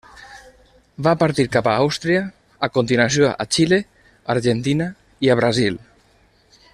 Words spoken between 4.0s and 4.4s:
a